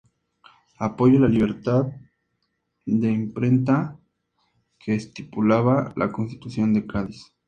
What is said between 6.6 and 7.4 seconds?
de Cádiz.